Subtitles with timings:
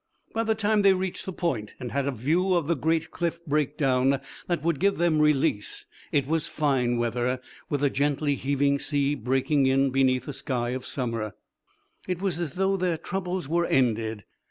[0.33, 3.39] By the time they reached the point and had a view of the great cliff
[3.45, 7.39] break down that would give them release it was fine weather,
[7.69, 11.35] with a gently heaving sea breaking in beneath a sky of summer.
[12.07, 14.23] It was as though their troubles were ended.